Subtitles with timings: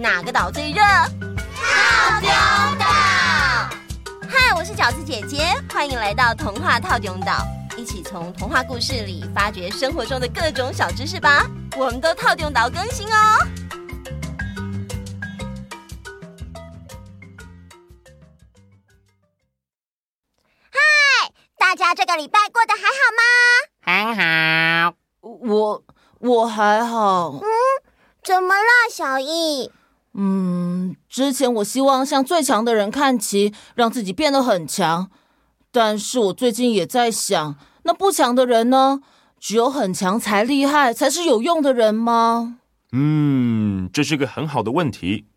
[0.00, 0.80] 哪个岛最热？
[0.80, 2.30] 套丁
[2.78, 2.86] 岛。
[4.26, 7.46] 嗨，我是饺子姐姐，欢迎来到童话套丁岛，
[7.76, 11.44] 一起从童话故事里发掘生活中的各种小知识吧。
[11.76, 13.46] 我们都套丁岛更新哦。
[20.70, 20.80] 嗨，
[21.58, 23.22] 大家这个礼拜过得还好吗？
[23.84, 24.94] 很好。
[25.20, 25.84] 我
[26.20, 27.32] 我还好。
[27.32, 27.44] 嗯，
[28.24, 29.70] 怎么了，小艺？
[30.14, 35.10] 嗯，之前我希望向最强的人看齐，让自己变得很强。
[35.72, 39.00] 但是我最近也在想，那不强的人呢？
[39.38, 42.58] 只有很强才厉害，才是有用的人吗？
[42.92, 45.28] 嗯，这是个很好的问题。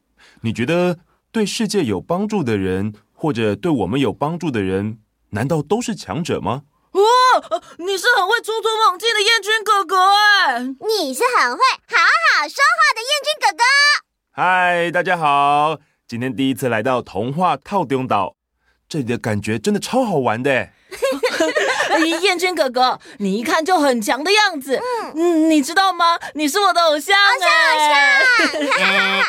[0.41, 0.97] 你觉得
[1.31, 4.97] 对世界有帮助的人，或者对我们有帮助的人，
[5.29, 6.63] 难道都是强者吗？
[6.91, 7.01] 哦，
[7.77, 10.59] 你是很会粗俗猛进的燕君哥哥哎！
[10.59, 13.63] 你是很会好好说话的燕君哥哥。
[14.35, 15.77] 嗨，大家好！
[16.07, 18.35] 今天第一次来到童话套丁岛，
[18.89, 20.69] 这里的感觉真的超好玩的。
[22.23, 24.81] 彦君哥哥，你一看就很强的样子。
[25.13, 26.17] 嗯，你知道吗？
[26.33, 29.23] 你是我的偶像，偶像，偶像。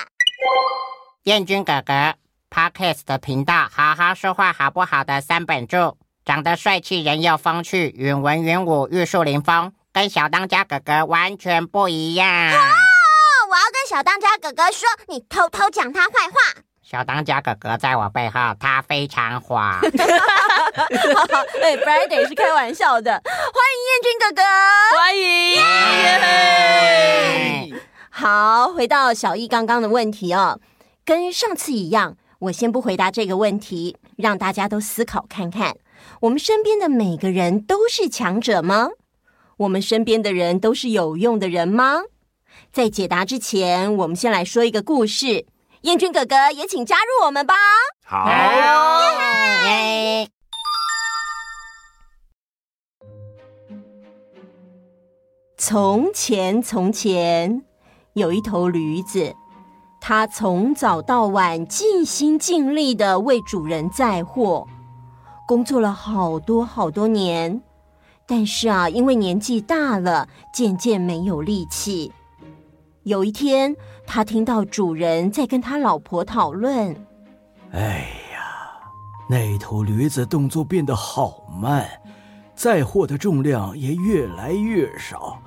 [1.25, 2.15] 彦君哥哥
[2.49, 12.27] ，Podcast 的频道，好好说话好不好的三本柱，长得帅气，人又风趣，允文允武，玉树临风，跟小当家哥哥完全不一样。
[13.55, 16.35] 我要跟小当家哥哥说，你偷偷讲他坏话。
[16.83, 19.55] 小当家哥哥在我背后，他非常火。
[21.63, 23.13] 哎，Friday 是开玩笑的。
[23.13, 23.23] 欢
[23.71, 24.43] 迎彦君哥哥，
[24.99, 25.23] 欢迎。
[27.71, 27.79] Yeah!
[28.11, 30.59] 好，回到小易刚刚的问题哦，
[31.05, 35.77] 跟上次一样，我先不回答这个问题，让大家都思考看看：
[36.23, 38.89] 我们身边的每个人都是强者吗？
[39.59, 42.01] 我们身边的人都是有用的人吗？
[42.75, 45.47] 在解答之前，我们先来说一个故事。
[45.83, 47.55] 燕君哥哥也请加入我们吧。
[48.05, 48.29] 好。
[55.57, 57.63] 从前，从前
[58.15, 59.33] 有一头驴子，
[60.01, 64.67] 它从早到晚尽心尽力的为主人载货，
[65.47, 67.63] 工作了好多好多年。
[68.27, 72.13] 但是啊，因为年纪大了，渐渐没有力气。
[73.05, 73.77] 有一天，
[74.07, 76.97] 他听到主人在跟他老婆讨论
[77.73, 78.81] ：“哎呀，
[79.29, 81.87] 那头驴子动作变得好慢，
[82.55, 85.39] 载货的重量也越来越少，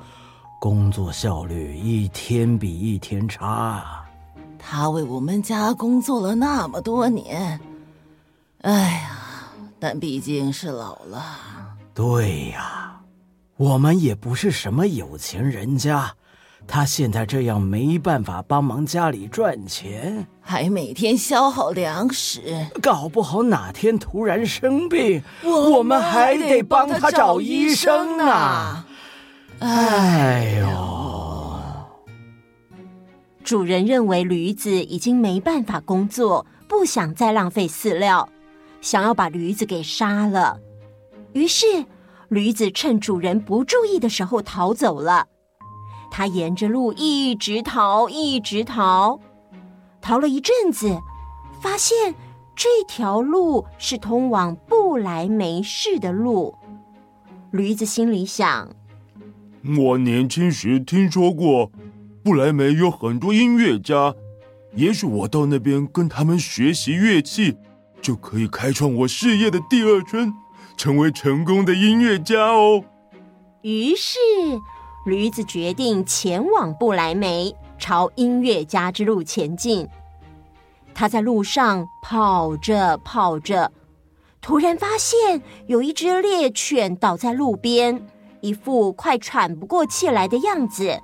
[0.62, 4.06] 工作效率一天比一天差。
[4.60, 7.60] 他为我们家工作了那么多年，
[8.62, 9.18] 哎呀，
[9.80, 11.24] 但毕竟是老了。
[11.96, 13.02] 对呀，
[13.56, 16.14] 我们也不是什么有钱人家。”
[16.68, 28.86] 他现在这样没办法帮忙家里赚钱，还每天消耗粮食，搞不好哪天突然生病，我们还得帮他找医生呢。
[29.60, 31.58] 哎呦！
[33.44, 38.28] 主人认为驴子已经没办法工作，不想再浪费饲料，
[38.82, 40.60] 想要把驴子给杀了。
[41.32, 41.66] 于是，
[42.28, 45.26] 驴子趁主人不注意的时候逃走了。
[46.10, 49.20] 他沿着路一直逃，一直逃，
[50.02, 50.98] 逃了一阵子，
[51.62, 52.16] 发现
[52.56, 56.56] 这条路是通往不来梅市的路。
[57.52, 58.70] 驴子心里想：
[59.78, 61.72] 我年轻时听说过，
[62.24, 64.16] 不来梅有很多音乐家，
[64.74, 67.56] 也许我到那边跟他们学习乐器，
[68.02, 70.34] 就可以开创我事业的第二春，
[70.76, 72.84] 成为成功的音乐家哦。
[73.62, 74.18] 于是。
[75.08, 79.88] 驴子决定前往不来梅，朝音乐家之路前进。
[80.94, 83.72] 他在路上跑着跑着，
[84.42, 88.06] 突然发现有一只猎犬倒在路边，
[88.42, 91.00] 一副快喘不过气来的样子。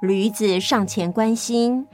[0.00, 1.86] 驴子上前关心：“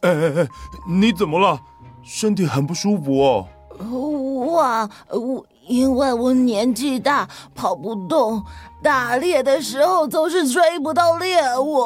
[0.00, 0.48] 哎哎哎，
[0.88, 1.60] 你怎么了？
[2.02, 3.46] 身体很不舒服哦。
[3.78, 8.44] ”“我，我……”因为我年纪大，跑不动，
[8.82, 11.82] 打猎的时候总是追不到猎物。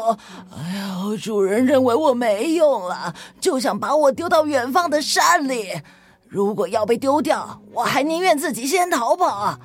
[0.55, 5.81] 哎呀，主人认为我没用了，就想把我丢到远方的山里。
[6.29, 9.59] 如果要被丢掉，我还宁愿自己先逃跑。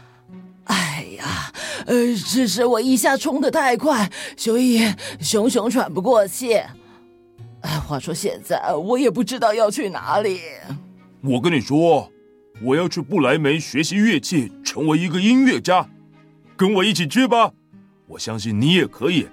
[0.64, 1.52] 哎呀，
[1.86, 4.82] 呃，只是我一下冲得太快，所以
[5.20, 6.54] 熊熊喘不过气。
[7.62, 10.40] 哎，话说现在我也不知道要去哪里。
[11.22, 12.10] 我跟你说。
[12.62, 15.88] 我要去不来梅学习乐器，成为一个音乐家，
[16.56, 17.52] 跟我一起去吧！
[18.07, 19.28] 我相信你也可以，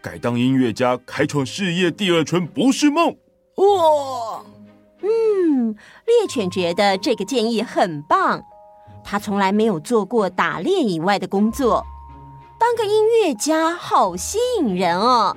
[0.00, 3.08] 改当音乐家，开创事业第二春不是梦。
[3.56, 4.42] 哇！
[5.02, 5.74] 嗯，
[6.06, 8.42] 猎犬觉得这个建议很棒。
[9.04, 11.84] 他从来没有做过打猎以外的工作，
[12.58, 15.36] 当个音乐家好吸引人哦。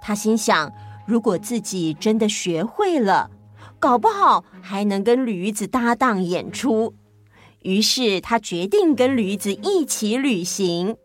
[0.00, 0.70] 他心想，
[1.06, 3.30] 如果自己真的学会了，
[3.78, 6.94] 搞不好还能跟驴子搭档演出。
[7.62, 10.96] 于是他决定跟驴子一起旅行。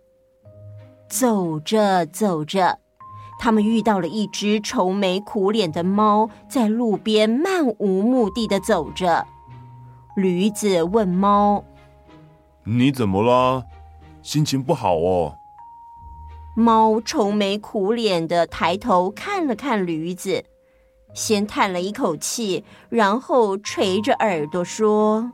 [1.09, 2.79] 走着走着，
[3.39, 9.25] 他们遇到了一只愁眉苦脸的猫，在路边漫无目的的走着。
[10.15, 11.63] 驴子问猫
[12.63, 13.63] ：“你怎么了？
[14.21, 15.35] 心情不好哦？”
[16.55, 20.45] 猫愁眉苦脸的抬头看了看驴子，
[21.13, 25.31] 先叹了一口气，然后垂着耳朵说。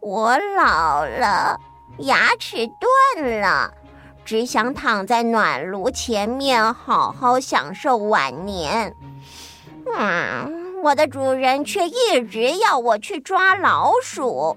[0.00, 1.58] 我老了，
[1.98, 2.66] 牙齿
[3.14, 3.72] 钝了，
[4.24, 8.94] 只想躺在暖炉前面好好享受晚年。
[9.96, 14.56] 嗯，我的主人却一直要我去抓老鼠，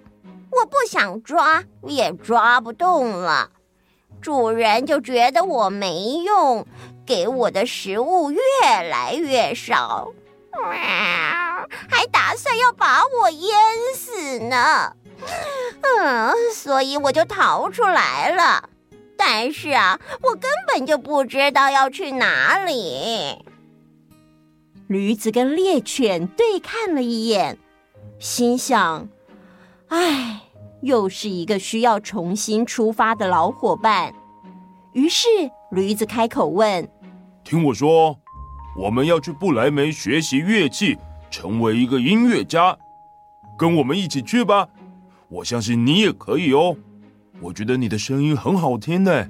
[0.51, 3.49] 我不想抓，也抓不动了。
[4.21, 6.65] 主人就觉得我没用，
[7.11, 8.39] 给我的食物越
[8.89, 10.13] 来越少，
[11.89, 13.51] 还打算要把我淹
[13.93, 14.95] 死呢。
[15.81, 18.69] 嗯，所以我就逃出来了。
[19.17, 23.43] 但是啊，我根本就不知道要去哪里。
[24.87, 27.57] 驴子跟猎犬对看了一眼，
[28.19, 29.09] 心想：
[29.89, 30.43] 唉，
[30.81, 34.13] 又是一个需要重新出发的老伙伴。
[34.93, 35.27] 于是
[35.71, 36.89] 驴子开口问
[37.51, 38.17] ：“听我说，
[38.77, 40.97] 我们要去不来梅学习乐器，
[41.29, 42.77] 成为一个音乐家，
[43.57, 44.69] 跟我们一起去吧。”
[45.27, 46.77] 我相信你也可以哦，
[47.41, 49.27] 我觉得你的声音很好听呢。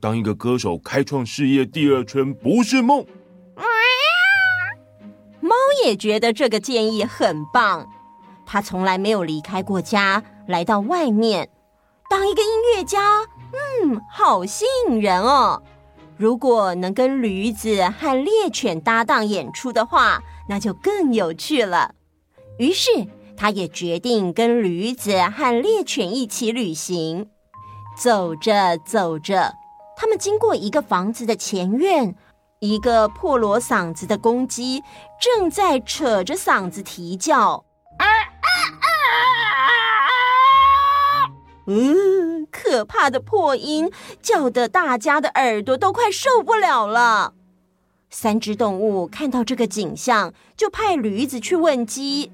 [0.00, 3.06] 当一个歌手，开创事业第二春不是梦。
[5.40, 7.86] 猫也觉得这个建议很棒。
[8.44, 11.48] 他从来没有离开过家，来到外面
[12.10, 13.20] 当一个音乐家，
[13.84, 15.62] 嗯，好吸引人哦。
[16.20, 21.94] 如果能跟驴子和猎犬搭档演出的话，那就更有趣了。
[22.58, 22.90] 于是。
[23.36, 27.30] 他也决定跟驴子和猎犬一起旅行。
[27.96, 29.54] 走着走着，
[29.96, 32.14] 他们经过一个房子的前院，
[32.58, 34.82] 一个破锣嗓子的公鸡
[35.18, 37.64] 正在扯着嗓子啼叫。
[37.96, 38.48] 啊啊
[38.82, 38.86] 啊
[41.24, 41.32] 啊！
[41.66, 42.19] 嗯，
[42.50, 47.34] 可怕的破音叫得大家的耳朵都快受不了了。
[48.10, 52.32] 三只动物看到这个景象，就派驴子去问鸡。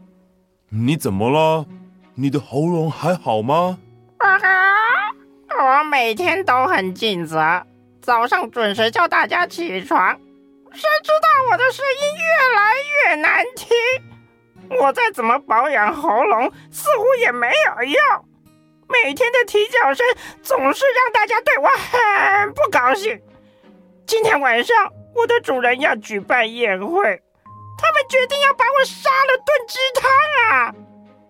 [0.70, 1.66] 你怎么了？
[2.14, 3.78] 你的喉咙还好吗？
[4.18, 4.48] 啊哈！
[5.58, 7.62] 我每天都很尽责，
[8.00, 10.18] 早上准时叫大家起床。
[10.72, 12.74] 谁知道我的声音越来
[13.04, 14.78] 越难听？
[14.80, 17.96] 我再怎么保养喉咙，似乎也没有用。
[18.88, 20.06] 每天的啼叫声
[20.42, 23.20] 总是让大家对我很不高兴。
[24.06, 27.02] 今天晚上，我的主人要举办宴会。
[27.78, 30.10] 他们决定要把我杀了炖鸡汤
[30.50, 30.74] 啊！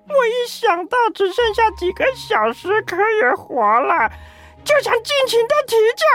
[0.09, 4.09] 我一想到只剩下几个小时可以活了，
[4.65, 6.07] 就想尽情的啼叫，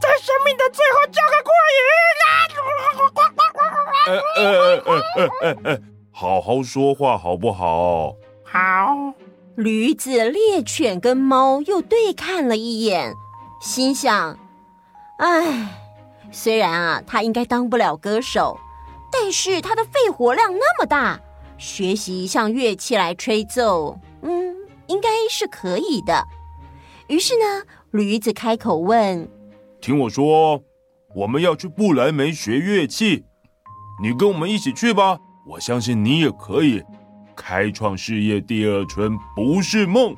[0.00, 1.78] 在生命的最后叫个过瘾
[2.24, 2.38] 啊！
[4.08, 4.42] 哎哎
[4.86, 5.78] 哎哎哎哎，
[6.12, 8.14] 好好说话好不好？
[8.44, 9.12] 好。
[9.58, 13.12] 驴子、猎犬跟猫又对看了一眼，
[13.60, 14.38] 心想：
[15.18, 15.68] 哎，
[16.30, 18.56] 虽然啊，他应该当不了歌手。
[19.10, 21.18] 但是他的肺活量那么大，
[21.56, 24.54] 学习一项乐器来吹奏，嗯，
[24.86, 26.24] 应该是可以的。
[27.08, 29.28] 于是呢，驴子开口问
[29.82, 30.62] ：“听我说，
[31.16, 33.24] 我们要去不来梅学乐器，
[34.00, 35.18] 你跟我们一起去吧。
[35.48, 36.80] 我相信你也可以，
[37.38, 40.14] 开创事业第二春不是梦。”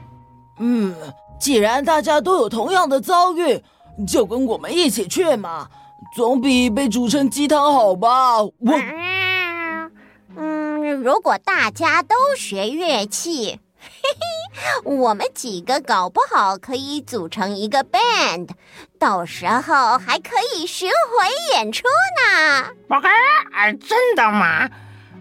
[0.58, 0.94] 嗯，
[1.38, 3.62] 既然大家都有同样的遭遇，
[4.08, 5.68] 就跟我们一起去嘛。
[6.16, 8.42] 总比被煮成鸡汤好吧？
[8.42, 8.52] 我
[10.36, 18.48] 嗯，如果大家都学乐器，嘿嘿，我们几个搞不好可以组成一个 band，
[18.98, 21.84] 到时候还可以巡回演出
[22.16, 22.66] 呢。
[22.88, 23.08] OK，
[23.52, 24.68] 哎，真的吗？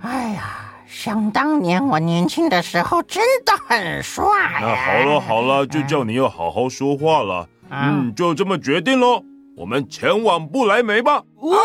[0.01, 4.23] 哎呀，想当年我年轻的时候真的很帅。
[4.59, 7.47] 那好了好了，就叫你要好好说话了。
[7.69, 9.23] 嗯，嗯，就这么决定喽。
[9.55, 11.23] 我们前往不来梅吧！
[11.41, 11.59] 哇！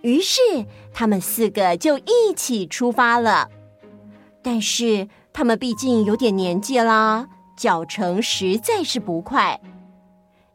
[0.00, 0.40] 于是
[0.94, 3.46] 他们四个就一起出发了。
[4.42, 9.60] 但是他们毕竟有点年纪啦，脚程实在是不快。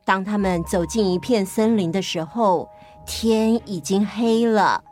[0.04, 2.68] 当他们走进一片森林的时候，
[3.06, 4.84] 天已经黑了。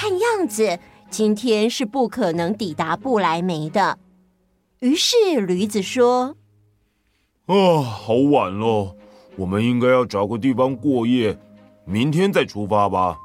[0.00, 0.78] 看样子，
[1.10, 3.98] 今天是不可能抵达不来梅的。
[4.78, 6.36] 于是驴子说
[7.46, 8.94] ：“啊，好晚了，
[9.34, 11.36] 我们应该要找个地方过夜，
[11.84, 13.18] 明天再出发吧。”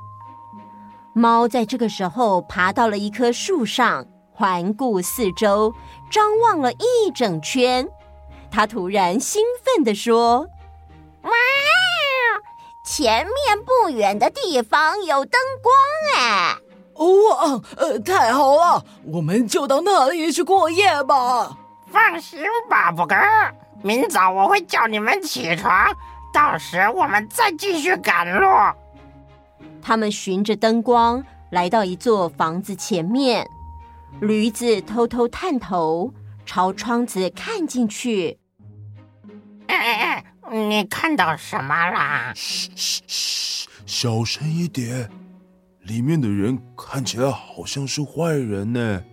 [1.14, 5.72] 猫在这个时候爬到了一棵树上，环顾四周，
[6.10, 7.88] 张望了一整圈。
[8.50, 10.48] 它突然兴奋地说
[11.22, 11.32] ：“哇，
[12.84, 15.72] 前面不远的地方有灯光
[16.18, 16.58] 哎！”
[16.96, 21.58] 哇，呃，太好了，我们就到那里去过夜吧。
[21.92, 23.16] 放心吧，布格，
[23.82, 25.96] 明早我会叫你们起床，
[26.34, 28.48] 到时我们再继续赶路。
[29.82, 33.48] 他们循着灯光来到一座房子前面，
[34.22, 36.14] 驴子偷偷探头
[36.46, 38.40] 朝窗子看进去。
[39.68, 42.32] 哎哎哎，你看到什么啦？
[42.36, 45.10] 嘘嘘嘘，小声一点。
[45.84, 49.04] 里面的人看起来好像是坏人呢。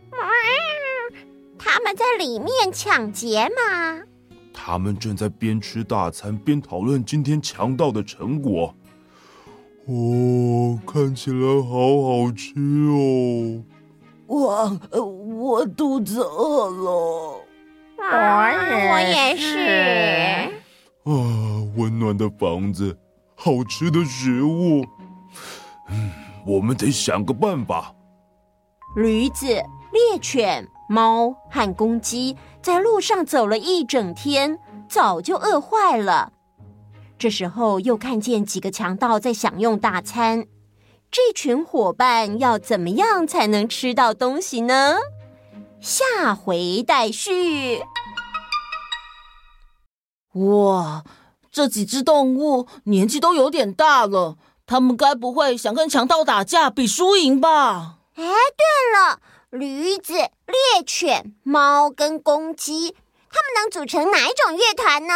[1.59, 4.03] 他们在里面抢劫吗？
[4.53, 8.75] 他们正在边吃大餐边讨论今天强盗的成果。
[9.87, 12.55] 哦，看起来好好吃
[12.89, 13.65] 哦！
[14.29, 17.45] 哇，我肚子饿了。
[17.99, 20.51] 我也是。
[21.05, 21.13] 啊，
[21.77, 22.97] 温暖的房子，
[23.35, 24.85] 好吃的食物。
[25.89, 26.30] 嗯。
[26.47, 27.95] 我们得想个办法。
[28.97, 36.33] 驴子、猎犬、猫和公鸡在路上走了一整天，早就饿坏了。
[37.19, 40.47] 这时候又看见几个强盗在享用大餐，
[41.11, 44.97] 这群伙伴要怎么样才能吃到东西呢？
[45.81, 47.83] 下回待续。
[50.35, 51.05] 哇，
[51.51, 54.37] 这几只动物年纪都有点大了。
[54.71, 57.99] 他们该不会想跟强盗打架比输赢吧？
[58.15, 58.31] 哎，对
[58.95, 62.95] 了，驴子、猎犬、猫跟公鸡，
[63.29, 65.15] 他们能组成哪一种乐团呢？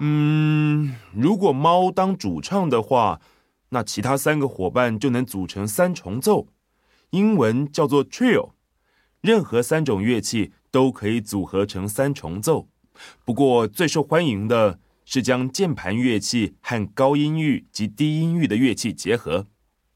[0.00, 3.22] 嗯，如果猫当主唱的话，
[3.70, 6.48] 那其他三个伙伴就能组成三重奏，
[7.12, 8.50] 英文叫做 trio。
[9.22, 12.68] 任何三种乐器都可以组合成三重奏，
[13.24, 14.78] 不过最受欢迎的。
[15.10, 19.46] 是将键盘乐器和高音域及低音域的乐器结合，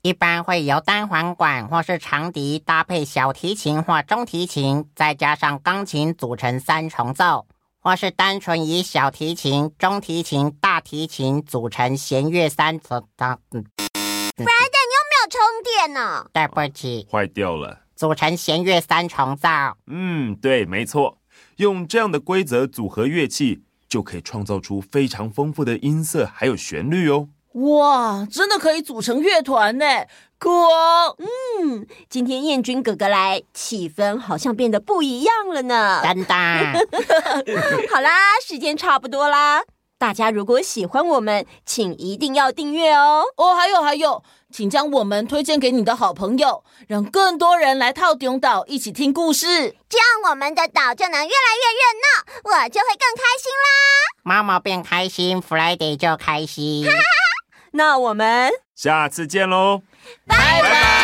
[0.00, 7.46] 一般会由单簧管或是长笛搭配小提琴或中提琴，再加上钢琴组成三重奏，
[7.78, 13.26] 或是单纯以小提琴、中提琴、大提琴组成弦乐三重奏。
[13.50, 13.62] 嗯
[14.34, 16.26] ，Brandon，你有没有充电呢？
[16.32, 17.82] 对不起，坏掉了。
[17.94, 19.46] 组成弦乐三重奏。
[19.88, 21.18] 嗯，对，没错，
[21.56, 23.64] 用这样的规则组合乐器。
[23.92, 27.28] 就可以创造出非常丰富的音色，还有旋律哦！
[27.52, 29.84] 哇，真的可以组成乐团呢！
[30.38, 30.50] 哥，
[31.18, 36.00] 嗯，今天彦君哥哥来，气氛好像变得不一样了呢。
[36.02, 36.72] 当当。
[37.92, 39.62] 好啦，时间差不多啦。
[40.02, 43.22] 大家如果喜欢我们，请一定要订阅哦。
[43.36, 49.46] 哦，还有还有，请将我们推荐给你的好朋友，让更多人来套顶岛一起听故事，
[49.88, 53.68] 这样我们的岛就能越来越热闹，我就会更开心啦。
[54.24, 56.84] 妈妈变开心，Friday 就开心。
[57.70, 59.82] 那我们下次见喽，
[60.26, 61.01] 拜拜。